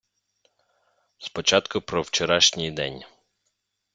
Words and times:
Спочатку 1.17 1.81
про 1.81 2.01
вчорашній 2.01 2.71
день. 2.71 3.03